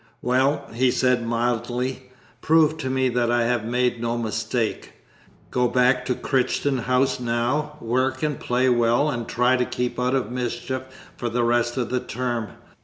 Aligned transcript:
"Well," 0.23 0.65
he 0.73 0.89
said 0.89 1.23
mildly, 1.27 2.09
"prove 2.41 2.77
to 2.77 2.89
me 2.89 3.07
that 3.09 3.29
I 3.31 3.43
have 3.43 3.65
made 3.65 4.01
no 4.01 4.17
mistake. 4.17 4.93
Go 5.51 5.67
back 5.67 6.05
to 6.07 6.15
Crichton 6.15 6.79
House 6.79 7.19
now, 7.19 7.77
work 7.79 8.23
and 8.23 8.39
play 8.39 8.67
well, 8.67 9.11
and 9.11 9.27
try 9.27 9.57
to 9.57 9.63
keep 9.63 9.99
out 9.99 10.15
of 10.15 10.31
mischief 10.31 10.85
for 11.17 11.29
the 11.29 11.43
rest 11.43 11.77
of 11.77 11.91
the 11.91 11.99
term. 11.99 12.47